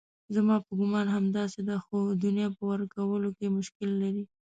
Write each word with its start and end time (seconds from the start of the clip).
زما 0.35 0.55
په 0.65 0.71
ګومان 0.79 1.07
همداسې 1.15 1.59
ده 1.67 1.75
خو 1.85 1.97
دنیا 2.23 2.47
په 2.57 2.63
ورکولو 2.71 3.29
کې 3.37 3.53
مشکل 3.57 3.89
لري. 4.01 4.23